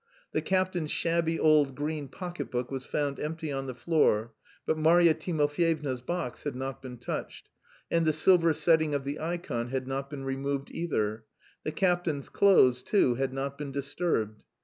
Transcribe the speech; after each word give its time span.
The 0.31 0.41
captain's 0.41 0.89
shabby 0.89 1.39
old 1.39 1.75
green 1.75 2.07
pocket 2.07 2.49
book 2.49 2.71
was 2.71 2.85
found 2.87 3.19
empty 3.19 3.51
on 3.51 3.67
the 3.67 3.75
floor, 3.75 4.33
but 4.65 4.75
Marya 4.75 5.13
Timofeyevna's 5.13 6.01
box 6.01 6.41
had 6.41 6.55
not 6.55 6.81
been 6.81 6.97
touched, 6.97 7.51
and 7.91 8.03
the 8.03 8.11
silver 8.11 8.51
setting 8.51 8.95
of 8.95 9.03
the 9.03 9.19
ikon 9.19 9.69
had 9.69 9.87
not 9.87 10.09
been 10.09 10.23
removed 10.23 10.71
either; 10.71 11.25
the 11.63 11.71
captain's 11.71 12.29
clothes, 12.29 12.81
too, 12.81 13.13
had 13.13 13.31
not 13.31 13.59
been 13.59 13.71
disturbed. 13.71 14.43